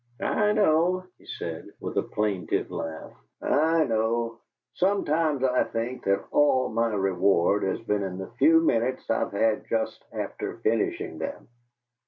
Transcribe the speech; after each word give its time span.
"I 0.19 0.51
know," 0.53 1.03
he 1.19 1.27
said, 1.27 1.73
with 1.79 1.95
a 1.95 2.01
plaintive 2.01 2.71
laugh, 2.71 3.13
"I 3.39 3.83
know. 3.83 4.39
Sometimes 4.73 5.43
I 5.43 5.63
think 5.63 6.05
that 6.05 6.25
all 6.31 6.69
my 6.69 6.87
reward 6.89 7.61
has 7.61 7.81
been 7.81 8.01
in 8.01 8.17
the 8.17 8.31
few 8.39 8.61
minutes 8.61 9.07
I've 9.11 9.31
had 9.31 9.67
just 9.67 10.03
after 10.11 10.57
finishing 10.63 11.19
them. 11.19 11.47